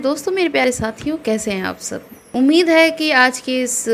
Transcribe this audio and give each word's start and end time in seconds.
दोस्तों, 0.00 0.32
मेरे 0.32 0.48
प्यारे 0.48 0.72
साथियों, 0.72 1.16
कैसे 1.16 1.50
हैं 1.50 1.62
आप 1.62 1.78
सब? 1.78 2.08
उम्मीद 2.36 2.68
है 2.68 2.90
कि 2.90 3.10
आज 3.10 3.38
के 3.40 3.60
इस 3.62 3.84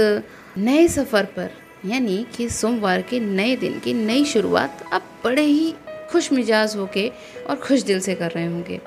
नए 0.59 0.87
सफ़र 0.89 1.25
पर, 1.37 1.51
यानी 1.87 2.25
कि 2.37 2.49
सोमवार 2.49 3.03
के 3.03 3.21
नए 3.21 3.55
दिन 3.57 3.79
की 3.81 3.93
नई 3.95 4.25
शुरुआत 4.25 4.85
आप 4.93 5.03
बड़े 5.25 5.43
ही 5.43 5.75
खुश 6.11 6.33
मिजाज 6.33 6.77
होके 6.77 7.09
और 7.51 7.57
खुश 7.57 7.83
दिल 7.83 8.01
से 8.01 8.15
कर 8.15 8.31
रहे 8.31 8.47
होंगे। 8.47 8.81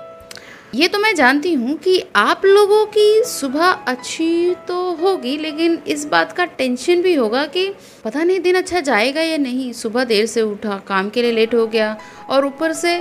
ये 0.75 0.87
तो 0.87 0.99
मैं 0.99 1.13
जानती 1.15 1.53
हूँ 1.53 1.77
कि 1.77 2.01
आप 2.15 2.41
लोगों 2.45 2.85
की 2.87 3.23
सुबह 3.23 3.65
अच्छी 3.65 4.55
तो 4.67 4.79
होगी, 4.95 5.37
लेकिन 5.37 5.79
इस 5.87 6.05
बात 6.05 6.31
का 6.31 6.45
टेंशन 6.45 7.01
भी 7.01 7.13
होगा 7.15 7.45
कि 7.45 7.67
पता 8.03 8.23
नहीं 8.23 8.39
दिन 8.39 8.55
अच्छा 8.55 8.79
जाएगा 8.81 9.21
या 9.21 9.37
नहीं। 9.37 9.71
सुबह 9.73 10.03
देर 10.03 10.25
से 10.25 10.41
उठा, 10.41 10.77
काम 10.87 11.09
के 11.09 11.21
लिए 11.21 11.31
लेट 11.31 11.55
हो 11.55 11.67
गया 11.67 11.97
और 12.29 12.45
ऊपर 12.45 12.73
से 12.73 12.99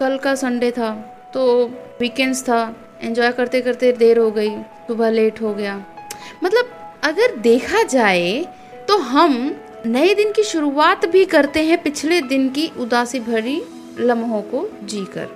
कल 0.00 0.18
का 0.18 0.34
संडे 0.34 0.70
था 0.70 0.92
तो 1.34 1.66
वीकेंड्स 2.00 2.42
था 2.42 2.62
एंजॉय 3.02 3.32
करते 3.32 3.60
करते 3.60 3.92
देर 3.92 4.18
हो 4.18 4.30
गई, 4.30 4.50
सुबह 4.86 5.10
लेट 5.10 5.40
हो 5.42 5.54
गया। 5.54 5.76
मतलब 6.44 6.70
अगर 7.04 7.36
देखा 7.36 7.82
जाए 7.82 8.46
तो 8.88 8.96
हम 8.98 9.34
नए 9.86 10.14
दिन 10.14 10.32
की 10.32 10.42
शुरुआत 10.42 11.06
भी 11.06 11.24
करते 11.24 11.62
हैं 11.64 11.82
पिछले 11.82 12.20
दिन 12.22 12.48
की 12.48 12.70
उदासी 12.78 13.20
भरी 13.20 13.62
लम्हों 14.00 14.40
को 14.42 14.68
जीकर। 14.84 15.28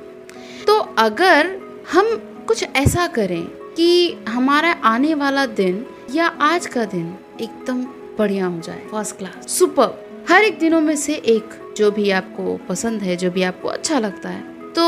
तो 0.66 0.78
अगर 0.98 1.50
हम 1.92 2.14
कुछ 2.48 2.64
ऐसा 2.76 3.06
करें 3.06 3.42
कि 3.76 4.16
हमारा 4.28 4.72
आने 4.84 5.14
वाला 5.14 5.46
दिन 5.46 5.84
या 6.14 6.26
आज 6.26 6.66
का 6.66 6.84
दिन 6.84 7.14
एकदम 7.40 7.82
बढ़िया 8.18 8.46
हो 8.46 8.60
जाए 8.60 8.86
फ़र्स्ट 8.90 9.16
क्लास 9.18 9.48
सुपर 9.48 10.24
हर 10.28 10.42
एक 10.42 10.58
दिनों 10.58 10.80
में 10.80 10.96
से 10.96 11.14
एक 11.14 11.74
जो 11.76 11.90
भी 11.90 12.10
आपको 12.10 12.56
पसंद 12.68 13.02
है, 13.02 13.16
जो 13.16 13.30
भी 13.30 13.42
आपको 13.42 13.68
अच्छा 13.68 13.98
लगता 13.98 14.28
है 14.28 14.42
तो 14.76 14.84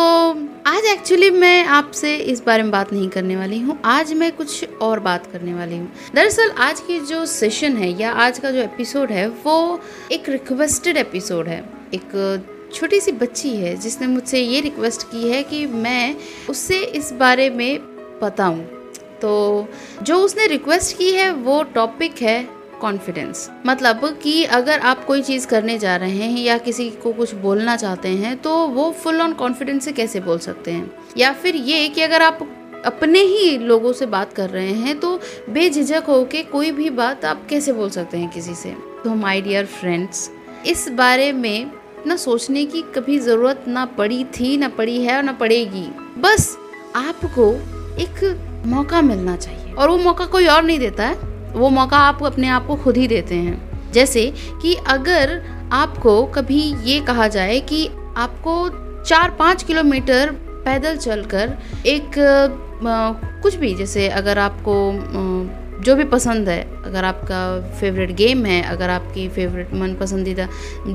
आज 0.67 0.85
एक्चुअली 0.85 1.31
मैं 1.31 1.65
आपसे 1.65 2.17
इस 2.17 2.43
बारे 2.45 2.63
में 2.63 2.71
बात 2.73 2.93
नहीं 2.93 3.09
करने 3.09 3.37
वाली 3.37 3.59
हूँ। 3.61 3.79
आज 3.85 4.13
मैं 4.13 4.31
कुछ 4.33 4.69
और 4.83 5.01
बात 5.01 5.27
करने 5.33 5.55
वाली 5.55 5.77
हूँ। 5.77 5.93
दरअसल 6.15 6.51
आज 6.51 6.81
की 6.81 6.99
जो 7.01 7.27
सेशन 7.27 7.77
है 7.77 7.91
या 8.01 8.13
आज 8.13 8.39
का 8.39 8.51
जो 8.51 8.59
एपिसोड 8.59 9.11
है, 9.11 9.29
वो 9.29 9.81
एक 10.13 10.29
रिक्वेस्टेड 10.29 10.97
एपिसोड 10.97 11.49
है। 11.49 11.59
एक 11.95 12.73
छोटी 12.75 13.01
सी 13.01 13.13
बच्ची 13.13 13.57
है 13.57 13.77
जिसने 13.77 14.07
मुझसे 14.07 14.41
ये 14.41 14.61
रिक्वेस्ट 14.61 15.03
की 15.03 15.29
है 15.29 15.43
कि 15.43 15.67
मैं 15.67 16.17
उससे 16.51 16.79
इस 16.79 17.13
बारे 17.13 17.51
में 17.51 17.79
बताऊँ। 18.23 18.61
तो 19.23 19.69
जो 20.03 20.19
उसने 20.19 20.47
रिक्वेस्ट 20.47 20.97
की 20.99 21.11
है, 21.11 21.33
वो 21.33 21.63
टॉपिक 21.63 22.23
है 22.23 22.56
कॉन्फिडेंस 22.81 23.51
मतलब 23.67 24.19
कि 24.23 24.45
अगर 24.45 24.79
आप 24.81 25.05
कोई 25.05 25.23
चीज़ 25.23 25.47
करने 25.47 25.79
जा 25.79 25.97
रहे 25.97 26.11
हैं 26.11 26.41
या 26.41 26.59
किसी 26.59 26.91
को 26.91 27.13
कुछ 27.13 27.35
बोलना 27.35 27.77
चाहते 27.77 28.09
हैं 28.09 28.37
तो 28.37 28.57
वो 28.69 28.91
फुल 28.93 29.21
ऑन 29.21 29.33
कॉन्फिडेंस 29.33 29.85
से 29.85 29.93
कैसे 29.93 30.21
बोल 30.21 30.39
सकते 30.39 30.71
हैं? 30.71 30.91
या 31.17 31.33
फिर 31.33 31.57
ये 31.57 31.89
कि 31.89 32.01
अगर 32.01 32.23
आप 32.23 32.49
अपने 32.87 33.21
ही 33.21 33.59
लोगों 33.59 33.93
से 33.93 34.07
बात 34.07 34.33
कर 34.33 34.51
रहे 34.51 34.73
हैं 34.73 34.99
तो 35.01 35.21
बेझिझक 35.51 36.05
होके 36.09 36.43
कोई 36.43 36.71
भी 36.71 36.91
बात 36.91 37.25
आप 37.25 37.47
कैसे 37.51 37.73
बोल 37.73 37.91
सकते 37.91 38.19
हैं 38.19 38.31
किसी 38.31 38.55
से? 38.55 38.71
तो 39.05 39.15
माय 39.15 39.41
डियर 39.41 39.67
फ्रेंड्स 39.67 40.31
इस 40.67 40.89
बारे 40.89 41.33
में 41.33 41.71
ना 42.07 42.17
सोचने 42.17 42.65
की 42.67 42.83
कभी 42.83 43.19
ज़रूरत 43.19 43.65
ना 43.69 43.85
पड़ी 43.85 44.25
थी, 44.25 44.57
ना 44.57 44.69
पड़ी 44.69 45.03
है 45.03 45.17
और 45.17 45.23
ना 45.23 45.33
पड़ेगी। 45.33 45.89
बस 46.21 46.57
आपको 46.97 47.53
एक 47.99 48.63
मौका 48.67 49.01
मिलना 49.03 49.37
चाहिए। 49.37 49.73
और 49.73 49.89
वो 49.89 49.99
मौका 49.99 50.27
कोई 50.27 50.47
और 50.47 50.63
नहीं 50.63 50.79
देता 50.79 51.07
है। 51.07 51.36
वो 51.57 51.69
मौका 51.69 51.99
आप 51.99 52.25
अपने 52.25 52.49
आप 52.49 52.67
को 52.67 52.77
खुद 52.77 52.97
ही 52.97 53.09
देते 53.09 53.35
हैं। 53.35 53.77
जैसे 53.93 54.33
कि 54.63 54.75
अगर 54.75 55.43
आपको 55.73 56.25
कभी 56.25 56.75
ये 56.85 57.01
कहा 57.01 57.29
जाए 57.29 57.61
कि 57.61 57.87
आपको 58.17 58.69
चार 59.05 59.31
पाँच 59.31 59.63
किलोमीटर 59.63 60.31
पैदल 60.65 60.97
चलकर 60.97 61.59
एक 61.87 62.19
आ, 62.87 63.13
कुछ 63.41 63.55
भी 63.55 63.75
जैसे 63.75 64.09
अगर 64.09 64.39
आपको 64.39 64.91
आ, 64.93 65.67
जो 65.83 65.95
भी 65.97 66.05
पसंद 66.05 66.49
है 66.49 66.83
अगर 66.85 67.05
आपका 67.05 67.61
फेवरेट 67.81 68.11
गेम 68.11 68.47
है 68.47 68.63
अगर 68.63 68.91
आपकी 68.91 69.29
फेवरेट 69.29 69.75
मन 69.75 69.95
पसंदीदा 69.95 70.49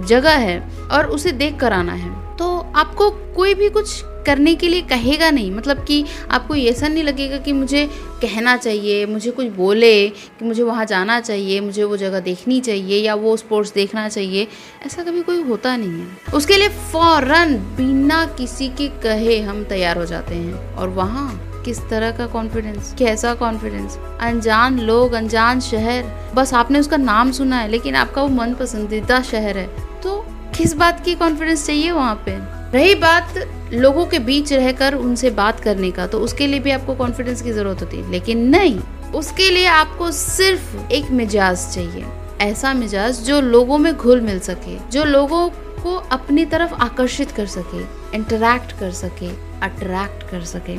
जगह 0.06 0.32
है 0.32 0.70
और 0.92 1.06
उसे 1.06 1.32
देख 1.32 1.60
कर 1.60 1.74
आना 1.74 1.94
है 1.94 2.38
तो 2.38 2.74
आपको 2.76 3.10
कोई 3.10 3.54
भी 3.54 3.70
कुछ 3.70 4.04
करने 4.26 4.56
के 4.56 4.68
लिए 4.68 4.82
कहेगा 4.82 5.32
नहीं। 5.32 5.52
मतलब 5.52 5.86
कि 5.86 6.06
आपको 6.32 6.56
ऐसा 6.56 6.88
नहीं 6.88 7.04
लगेगा 7.04 7.38
कि 7.38 7.54
मुझे 7.54 7.90
कहना 8.22 8.58
चाहिए, 8.58 9.06
मुझे 9.06 9.32
कुछ 9.32 9.48
बोले 9.48 10.10
कि 10.10 10.46
मुझे 10.46 10.64
वहाँ 10.64 10.86
जाना 10.86 11.20
चाहिए, 11.20 11.60
मुझे 11.62 11.84
वो 11.84 11.98
जगह 11.98 12.20
देखनी 12.20 12.62
चाहिए 12.62 13.02
या 13.02 13.16
वो 13.16 13.38
स्पोर्ट्स 13.38 13.74
देखना 13.74 14.10
चाहिए। 14.10 14.48
ऐसा 14.86 15.04
कभी 15.04 15.22
कोई 15.22 15.42
होता 15.42 15.78
नहीं 15.78 15.90
है। 15.90 16.08
उसके 16.34 16.58
लिए 16.58 16.70
फ़ौरन 16.70 17.56
बिना 17.56 18.26
किसी 18.26 18.68
के 18.68 18.88
कहे 18.88 19.42
हम 19.42 19.64
तैयार 19.64 19.98
हो 19.98 20.06
जाते 20.06 20.36
हैं। 20.36 20.76
और 20.76 20.90
वहाँ 20.90 21.48
किस 21.66 21.80
तरह 21.90 22.12
का 22.12 22.28
कॉन्फिडेंस 22.28 22.96
कैसा 23.00 23.34
कॉन्फिडेंस 23.34 23.98
अनजान 24.22 24.80
लोग, 24.80 25.14
अनजान 25.14 25.60
शहर। 25.60 26.32
बस 26.36 26.54
आपने 26.54 26.80
उसका 26.80 26.98
नाम 26.98 27.32
सुना 27.32 27.58
है, 27.58 27.68
लेकिन 27.68 27.96
आपका 27.96 28.22
वो 28.22 28.28
मन 28.28 28.54
पसंदीदा 28.54 29.22
शहर 29.22 29.58
है। 29.58 29.68
तो 30.02 30.26
किस 30.58 30.74
बात 30.74 31.06
की 31.06 31.16
कॉन्फिडेंस 31.16 31.66
चाहिए 31.66 31.92
वहाँ 31.92 32.24
पे? 32.26 32.61
रही 32.74 32.94
बात 32.96 33.34
लोगों 33.74 34.06
के 34.06 34.20
बीच 34.20 34.52
रहकर 34.54 34.94
उनसे 34.96 35.30
बात 35.32 35.60
करने 35.60 35.90
का 35.92 36.06
तो 36.08 36.20
उसके 36.20 36.48
लिए 36.48 36.60
भी 36.60 36.72
आपको 36.72 36.94
कॉन्फिडेंस 36.96 37.42
की 37.42 37.52
ज़रूरत 37.52 37.82
होती 37.82 37.98
है। 37.98 38.12
लेकिन 38.12 38.48
नहीं, 38.50 38.80
उसके 39.16 39.50
लिए 39.50 39.66
आपको 39.68 40.12
सिर्फ़ 40.12 40.92
एक 40.92 41.12
मिजाज 41.12 41.68
चाहिए। 41.74 42.06
ऐसा 42.42 42.74
मिजाज 42.74 43.20
जो 43.20 43.42
लोगों 43.42 43.78
में 43.78 43.94
घुल 43.94 44.22
मिल 44.22 44.40
सके, 44.40 44.78
जो 44.90 45.04
लोगों 45.04 45.50
को 45.84 45.96
अपनी 46.12 46.46
तरफ़ 46.46 46.74
आकर्षित 46.74 47.32
कर 47.32 47.46
सके 47.46 47.82
इंटरैक्ट 48.18 48.72
कर 48.80 48.92
सके 48.92 49.30
अट्रैक्ट 49.62 50.30
कर 50.30 50.44
सके। 50.44 50.78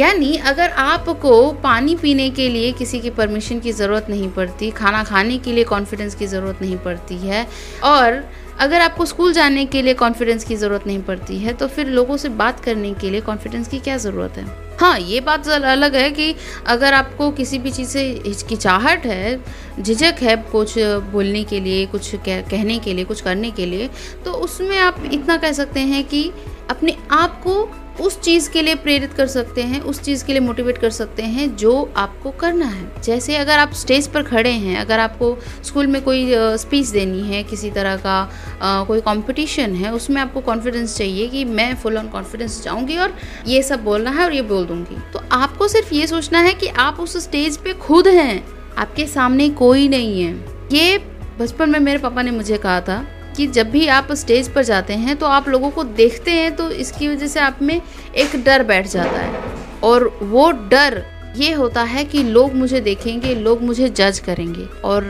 यानी 0.00 0.36
अगर 0.46 0.70
आपको 0.70 1.50
पानी 1.52 1.94
पीने 1.96 2.28
के 2.30 2.48
लिए 2.48 2.72
किसी 2.72 3.00
की 3.00 3.10
परमिशन 3.10 3.60
की 3.60 3.72
ज़रूरत 3.72 4.06
नहीं 4.10 4.28
पड़ती, 4.30 4.70
खाना 4.70 5.02
खाने 5.04 5.38
के 5.38 5.52
लिए 5.52 5.64
कॉन्फिडेंस 5.64 6.14
की 6.14 6.26
ज़रूरत 6.26 6.62
नहीं 6.62 6.76
पड़ती 6.78 7.16
है, 7.16 7.46
और 7.84 8.22
अगर 8.60 8.80
आपको 8.80 9.04
स्कूल 9.04 9.32
जाने 9.32 9.64
के 9.66 9.82
लिए 9.82 9.94
कॉन्फिडेंस 9.94 10.44
की 10.44 10.56
ज़रूरत 10.56 10.86
नहीं 10.86 11.02
पड़ती 11.02 11.38
है 11.38 11.52
तो 11.52 11.68
फिर 11.68 11.86
लोगों 11.86 12.16
से 12.16 12.28
बात 12.28 12.60
करने 12.60 12.92
के 12.94 13.10
लिए 13.10 13.20
कॉन्फिडेंस 13.20 13.68
की 13.68 13.78
क्या 13.78 13.96
ज़रूरत 13.96 14.36
है? 14.36 14.44
हाँ 14.80 14.98
ये 14.98 15.20
बात 15.20 15.48
अलग 15.48 15.94
है 15.96 16.10
कि 16.10 16.34
अगर 16.66 16.94
आपको 16.94 17.30
किसी 17.30 17.58
भी 17.58 17.70
चीज़ 17.70 17.88
से 17.88 18.02
हिचकिचाहट 18.26 19.06
है 19.06 19.40
झिझक 19.80 20.22
है 20.22 20.36
कुछ 20.36 20.74
बोलने 21.12 21.44
के 21.44 21.60
लिए 21.60 21.86
कुछ 21.86 22.14
कह, 22.14 22.40
कहने 22.40 22.78
के 22.78 22.94
लिए 22.94 23.04
कुछ 23.04 23.20
करने 23.20 23.50
के 23.50 23.66
लिए 23.66 23.90
तो 24.24 24.32
उसमें 24.32 24.78
आप 24.78 25.02
इतना 25.12 25.36
कह 25.36 25.52
सकते 25.52 25.80
हैं 25.80 26.04
कि 26.04 26.32
अपने 26.70 26.96
आप 27.10 27.40
को 27.42 27.68
उस 28.00 28.20
चीज़ 28.20 28.48
के 28.50 28.62
लिए 28.62 28.74
प्रेरित 28.74 29.12
कर 29.12 29.26
सकते 29.26 29.62
हैं 29.62 29.80
उस 29.80 30.00
चीज़ 30.02 30.24
के 30.24 30.32
लिए 30.32 30.40
मोटिवेट 30.40 30.78
कर 30.78 30.90
सकते 30.90 31.22
हैं 31.22 31.56
जो 31.56 31.72
आपको 31.96 32.30
करना 32.30 32.66
है। 32.66 33.02
जैसे 33.02 33.36
अगर 33.36 33.58
आप 33.58 33.72
स्टेज 33.72 34.06
पर 34.06 34.22
खड़े 34.22 34.50
हैं 34.50 34.76
अगर 34.78 35.00
आपको 35.00 35.36
स्कूल 35.64 35.86
में 35.86 36.00
कोई 36.02 36.30
स्पीच 36.34 36.86
देनी 36.86 37.22
है 37.22 37.42
किसी 37.44 37.70
तरह 37.70 37.96
का 37.96 38.18
आ, 38.62 38.84
कोई 38.84 39.00
कंपटीशन 39.00 39.74
है 39.74 39.92
उसमें 39.92 40.20
आपको 40.22 40.40
कॉन्फिडेंस 40.40 40.96
चाहिए 40.98 41.28
कि 41.28 41.44
मैं 41.44 41.74
फुल 41.74 41.98
ऑन 41.98 42.08
कॉन्फिडेंस 42.08 42.62
जाऊँगी 42.64 42.96
और 42.96 43.16
ये 43.46 43.62
सब 43.62 43.84
बोलना 43.84 44.10
है 44.10 44.24
और 44.24 44.32
ये 44.32 44.42
बोल 44.42 44.66
दूँगी। 44.66 44.96
तो 45.12 45.22
आपको 45.32 45.68
सिर्फ़ 45.68 45.94
ये 45.94 46.06
सोचना 46.06 46.40
है 46.40 46.54
कि 46.54 46.68
आप 46.68 47.00
उस 47.00 47.16
स्टेज 47.24 47.56
पे 47.56 47.72
खुद 47.72 48.08
हैं 48.08 48.42
आपके 48.78 49.06
सामने 49.06 49.48
कोई 49.50 49.88
नहीं 49.88 50.22
है। 50.22 50.34
ये 50.72 50.98
बचपन 51.38 51.70
में 51.70 51.78
मेरे 51.80 51.98
पापा 51.98 52.22
ने 52.22 52.30
मुझे 52.30 52.58
कहा 52.58 52.80
था 52.80 53.04
कि 53.36 53.46
जब 53.46 53.70
भी 53.70 53.86
आप 53.88 54.12
स्टेज 54.12 54.48
पर 54.48 54.64
जाते 54.64 54.94
हैं 54.94 55.16
तो 55.16 55.26
आप 55.26 55.48
लोगों 55.48 55.70
को 55.70 55.84
देखते 55.84 56.30
हैं 56.30 56.54
तो 56.56 56.70
इसकी 56.70 57.08
वजह 57.08 57.26
से 57.26 57.40
आप 57.40 57.62
में 57.62 57.80
एक 58.16 58.36
डर 58.44 58.62
बैठ 58.62 58.86
जाता 58.86 59.18
है। 59.18 59.42
और 59.84 60.08
वो 60.22 60.50
डर 60.50 61.02
ये 61.36 61.52
होता 61.52 61.82
है 61.82 62.04
कि 62.04 62.22
लोग 62.22 62.54
मुझे 62.54 62.80
देखेंगे, 62.80 63.34
लोग 63.34 63.62
मुझे 63.62 63.88
जज 63.88 64.18
करेंगे 64.18 64.64
और 64.84 65.04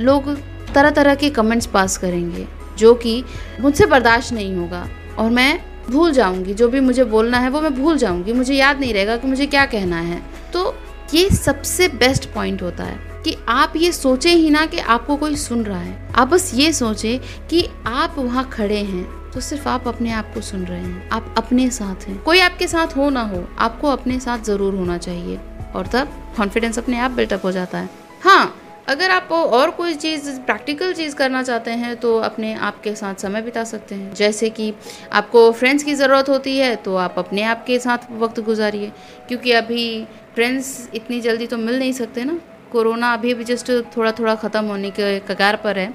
लोग 0.00 0.34
तरह 0.74 0.90
तरह 0.90 1.14
के 1.14 1.30
कमेंट्स 1.30 1.66
पास 1.66 1.96
करेंगे, 1.98 2.46
जो 2.78 2.94
कि 2.94 3.22
मुझसे 3.60 3.86
बर्दाश्त 3.86 4.32
नहीं 4.32 4.54
होगा। 4.56 4.86
और 5.18 5.30
मैं 5.30 5.60
भूल 5.90 6.12
जाऊँगी, 6.12 6.54
जो 6.54 6.68
भी 6.68 6.80
मुझे 6.80 7.04
बोलना 7.04 7.38
है 7.38 7.50
वो 7.50 7.60
मैं 7.60 7.74
भूल 7.74 7.98
जाऊँगी। 7.98 8.32
मुझे 8.32 8.54
याद 8.54 8.80
नहीं 8.80 8.94
रहेगा 8.94 9.16
कि 9.16 9.28
मुझे 9.28 9.46
क्या 9.46 9.64
कहना 9.66 10.00
है। 10.00 10.22
तो 10.52 10.74
ये 11.14 11.28
सबसे 11.30 11.88
बेस्ट 11.88 12.32
पॉइंट 12.32 12.62
होता 12.62 12.84
है। 12.84 13.07
कि 13.28 13.36
आप 13.48 13.72
ये 13.76 13.90
सोचे 13.92 14.30
ही 14.30 14.50
ना 14.50 14.64
कि 14.66 14.78
आपको 14.78 15.16
कोई 15.16 15.34
सुन 15.36 15.64
रहा 15.64 15.78
है। 15.78 16.12
आप 16.14 16.28
बस 16.28 16.50
ये 16.54 16.72
सोचे 16.72 17.16
कि 17.50 17.64
आप 17.86 18.14
वहाँ 18.18 18.48
खड़े 18.50 18.76
हैं 18.76 19.30
तो 19.30 19.40
सिर्फ़ 19.40 19.68
आप 19.68 19.88
अपने 19.88 20.12
आप 20.12 20.30
को 20.34 20.40
सुन 20.40 20.64
रहे 20.64 20.78
हैं। 20.78 21.08
आप 21.10 21.34
अपने 21.38 21.68
साथ 21.70 22.06
हैं। 22.08 22.16
कोई 22.22 22.38
आपके 22.40 22.66
साथ 22.66 22.96
हो 22.96 23.10
ना 23.10 23.22
हो, 23.22 23.44
आपको 23.58 23.88
अपने 23.88 24.18
साथ 24.20 24.44
ज़रूर 24.44 24.74
होना 24.74 24.96
चाहिए। 24.98 25.38
और 25.74 25.86
तब 25.86 26.14
कॉन्फिडेंस 26.36 26.78
अपने 26.78 26.98
आप 26.98 27.10
बिल्टअप 27.10 27.44
हो 27.44 27.52
जाता 27.52 27.78
है। 27.78 27.90
हाँ 28.22 28.54
अगर 28.88 29.10
आप 29.10 29.32
और 29.32 29.70
कोई 29.70 29.94
चीज़ 29.94 30.30
प्रैक्टिकल 30.40 30.92
चीज़ 30.94 31.14
करना 31.16 31.42
चाहते 31.42 31.70
हैं 31.72 31.94
तो 31.96 32.16
अपने 32.18 32.54
आप 32.56 32.80
के 32.82 32.94
साथ 32.94 33.14
समय 33.14 33.42
बिता 33.42 33.64
सकते 33.66 33.94
हैं। 33.94 34.12
जैसे 34.14 34.50
कि 34.50 34.72
आपको 35.12 35.50
फ्रेंड्स 35.52 35.84
की 35.84 35.94
ज़रूरत 35.94 36.28
होती 36.28 36.58
है 36.58 36.74
तो 36.76 36.96
आप 36.96 37.18
अपने 37.18 37.42
आप 37.44 37.64
के 37.66 37.78
साथ 37.78 38.12
वक्त 38.18 38.40
गुजारिए। 38.42 38.92
क्योंकि 39.28 39.52
अभी 39.52 40.04
फ्रेंड्स 40.34 40.88
इतनी 40.94 41.20
जल्दी 41.20 41.46
तो 41.46 41.58
मिल 41.58 41.78
नहीं 41.78 41.92
सकते 41.92 42.24
ना। 42.24 42.38
कोरोना 42.68 43.12
अभी 43.14 43.34
भी 43.34 43.44
जस्ट 43.44 43.70
थोड़ा 43.96 44.12
थोड़ा 44.12 44.34
ख़त्म 44.34 44.64
होने 44.64 44.90
के 44.90 45.18
कगार 45.28 45.56
पर 45.56 45.78
है। 45.78 45.92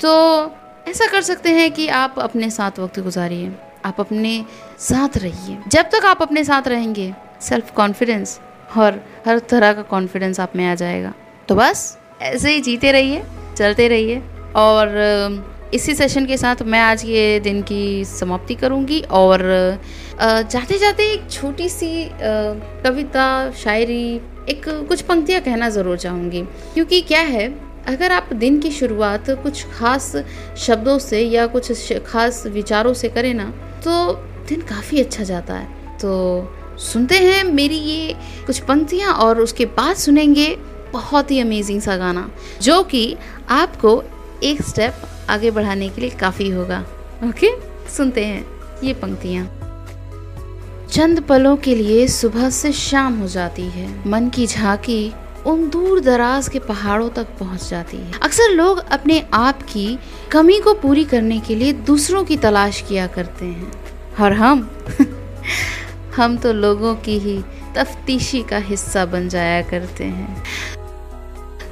तो 0.00 0.10
ऐसा 0.88 1.06
कर 1.06 1.22
सकते 1.22 1.50
हैं 1.50 1.70
कि 1.70 1.88
आप 1.88 2.18
अपने 2.18 2.50
साथ 2.50 2.78
वक्त 2.78 3.00
गुजारिए। 3.00 3.52
आप 3.84 4.00
अपने 4.00 4.44
साथ 4.80 5.16
रहिए। 5.16 5.58
जब 5.68 5.90
तक 5.92 6.04
आप 6.04 6.22
अपने 6.22 6.44
साथ 6.44 6.68
रहेंगे 6.68 7.12
सेल्फ 7.40 7.70
कॉन्फिडेंस 7.74 8.38
और 8.76 9.00
हर 9.26 9.38
तरह 9.50 9.72
का 9.72 9.82
कॉन्फिडेंस 9.82 10.40
आप 10.40 10.56
में 10.56 10.66
आ 10.66 10.74
जाएगा। 10.74 11.12
तो 11.48 11.54
बस, 11.54 11.98
ऐसे 12.22 12.52
ही 12.52 12.60
जीते 12.60 12.92
रहिए, 12.92 13.22
चलते 13.56 13.88
रहिए 13.88 14.22
और 14.56 15.48
इसी 15.74 15.94
सेशन 15.94 16.26
के 16.26 16.36
साथ 16.36 16.62
मैं 16.62 16.80
आज 16.80 17.04
ये 17.04 17.40
दिन 17.40 17.62
की 17.62 18.04
समाप्ति 18.04 18.54
करूँगी 18.54 19.00
और 19.10 19.42
जाते 20.20 20.78
जाते 20.78 21.02
एक 21.04 21.30
छोटी 21.30 21.68
सी 21.68 21.90
कविता, 22.22 23.50
शायरी 23.52 24.20
एक 24.48 24.68
कुछ 24.88 25.00
पंक्तियाँ 25.02 25.40
कहना 25.40 25.68
ज़रूर 25.68 25.98
चाहूँगी। 25.98 26.42
क्योंकि 26.74 27.00
क्या 27.00 27.20
है, 27.20 27.48
अगर 27.88 28.12
आप 28.12 28.32
दिन 28.32 28.58
की 28.60 28.70
शुरुआत 28.70 29.30
कुछ 29.42 29.64
खास 29.68 30.12
शब्दों 30.58 30.98
से 30.98 31.20
या 31.20 31.46
कुछ 31.46 31.92
खास 32.06 32.46
विचारों 32.46 32.94
से 32.94 33.08
करें 33.08 33.32
ना 33.34 33.44
तो 33.84 34.12
दिन 34.48 34.60
काफ़ी 34.60 35.00
अच्छा 35.00 35.24
जाता 35.24 35.54
है। 35.54 35.98
तो 35.98 36.76
सुनते 36.82 37.18
हैं 37.18 37.42
मेरी 37.44 37.76
ये 37.76 38.14
कुछ 38.46 38.58
पंक्तियाँ 38.60 39.12
और 39.14 39.40
उसके 39.40 39.64
बाद 39.68 39.96
सुनेंगे 39.96 40.54
बहुत 40.92 41.30
ही 41.30 41.40
अमेजिंग 41.40 41.80
सा 41.80 41.96
गाना, 41.96 42.28
जो 42.62 42.82
कि 42.82 43.16
आपको 43.50 44.02
एक 44.42 44.62
स्टेप 44.62 45.02
आगे 45.30 45.50
बढ़ाने 45.50 45.88
के 45.88 46.00
लिए 46.00 46.10
काफ़ी 46.10 46.48
होगा। 46.50 46.84
ओके 47.24 47.50
सुनते 47.90 48.24
हैं 48.24 48.44
ये 48.84 48.94
पंक्तियाँ। 48.94 49.44
चंद 50.92 51.20
पलों 51.20 51.56
के 51.56 51.74
लिए 51.74 52.08
सुबह 52.08 52.50
से 52.50 52.72
शाम 52.72 53.18
हो 53.18 53.28
जाती 53.28 53.62
है। 53.62 54.08
मन 54.08 54.28
की 54.28 54.46
झांकी 54.46 55.12
उन 55.46 55.68
दूर 55.68 56.00
दराज 56.00 56.48
के 56.48 56.58
पहाड़ों 56.58 57.10
तक 57.10 57.24
पहुँच 57.24 57.70
जाती 57.70 57.96
है। 57.96 58.12
अक्सर 58.22 58.50
लोग 58.50 58.78
अपने 58.78 59.26
आप 59.34 59.62
की 59.62 59.98
कमी 60.30 60.60
को 60.60 60.74
पूरी 60.74 61.04
करने 61.04 61.40
के 61.40 61.54
लिए 61.54 61.72
दूसरों 61.72 62.24
की 62.24 62.36
तलाश 62.36 62.80
किया 62.80 63.06
करते 63.06 63.44
हैं। 63.44 63.72
और 64.20 64.32
हम 64.32 64.84
हम 66.16 66.36
तो 66.36 66.52
लोगों 66.52 66.94
की 66.94 67.18
ही 67.18 67.44
तफ्तीशी 67.76 68.42
का 68.42 68.58
हिस्सा 68.58 69.06
बन 69.06 69.28
जाया 69.28 69.62
करते 69.62 70.04
हैं। 70.04 70.44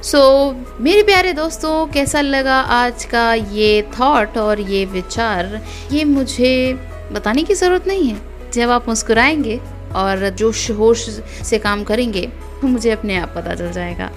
सो 0.03 0.49
so, 0.49 0.81
मेरे 0.81 1.03
प्यारे 1.03 1.33
दोस्तों 1.33 1.87
कैसा 1.87 2.21
लगा 2.21 2.59
आज 2.61 3.05
का 3.05 3.33
ये 3.33 3.81
थॉट 3.81 4.37
और 4.37 4.59
ये 4.59 4.85
विचार? 4.85 5.65
ये 5.91 6.03
मुझे 6.03 6.73
बताने 7.11 7.43
की 7.43 7.53
ज़रूरत 7.53 7.87
नहीं 7.87 8.09
है। 8.09 8.28
जब 8.53 8.69
आप 8.69 8.87
मुस्कुराएँगे 8.87 9.59
और 9.95 10.29
जोश 10.29 10.71
होश 10.71 11.09
से 11.43 11.57
काम 11.57 11.83
करेंगे 11.83 12.27
तो 12.61 12.67
मुझे 12.67 12.91
अपने 12.91 13.17
आप 13.17 13.33
पता 13.35 13.55
चल 13.55 13.71
जाएगा। 13.71 14.11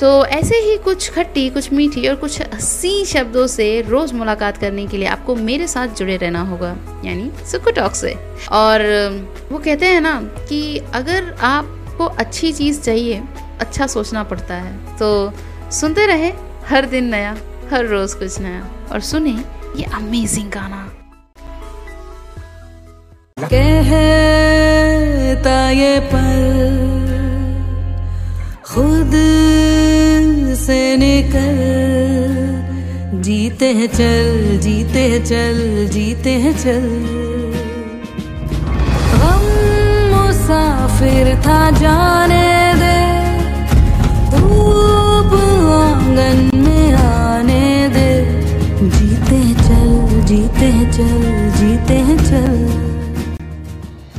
तो 0.00 0.26
ऐसे 0.26 0.56
ही 0.56 0.76
कुछ 0.76 1.10
खट्टी, 1.10 1.48
कुछ 1.50 1.72
मीठी 1.72 2.08
और 2.08 2.14
कुछ 2.14 2.40
हसी 2.54 3.04
शब्दों 3.04 3.46
से 3.46 3.80
रोज़ 3.82 4.14
मुलाकात 4.14 4.56
करने 4.56 4.86
के 4.86 4.96
लिए 4.96 5.06
आपको 5.06 5.34
मेरे 5.34 5.66
साथ 5.66 5.88
जुड़े 5.88 6.16
रहना 6.16 6.40
होगा, 6.40 6.76
यानी 7.04 7.30
सुखो 7.46 7.70
टॉक 7.70 7.94
से। 7.94 8.14
और 8.52 8.82
वो 9.52 9.58
कहते 9.58 9.86
हैं 9.86 10.00
ना 10.00 10.20
कि 10.48 10.78
अगर 10.94 11.34
आपको 11.40 12.04
अच्छी 12.04 12.52
चीज़ 12.52 12.80
चाहिए 12.80 13.22
अच्छा 13.60 13.86
सोचना 13.86 14.22
पड़ता 14.22 14.54
है। 14.54 14.98
तो 14.98 15.32
सुनते 15.70 16.06
रहे, 16.06 16.32
हर 16.66 16.86
दिन 16.86 17.04
नया, 17.04 17.36
हर 17.72 17.86
रोज 17.86 18.14
कुछ 18.14 18.38
नया। 18.38 18.68
और 18.92 19.00
सुने 19.00 19.44
ये 19.76 19.84
अमेजिंग 19.84 20.50
गाना। 20.50 20.92
कहता 23.42 25.70
ये 25.70 26.00
पल 26.00 26.78
खुद 28.64 29.10
से 30.56 30.96
निकल। 30.96 31.58
जीते 33.20 33.66
हैं 33.66 33.86
चल, 33.86 34.58
जीते 34.58 34.98
हैं 34.98 35.24
चल, 35.24 35.88
जीते 35.92 36.30
हैं 36.30 36.58
चल। 36.58 36.88
हम 39.12 39.42
मुसाफिर 40.14 41.36
था 41.36 41.70
जाने 41.70 42.74
दे। 42.74 43.00
धूप 44.30 45.34
आँगन 45.72 46.50
में 46.54 46.92
आने 46.92 47.88
दे। 47.88 48.40
जीते 48.88 49.34
हैं 49.34 49.54
चल, 49.54 50.26
जीते 50.26 50.70
जीते 50.70 50.92
चल। 50.92 51.29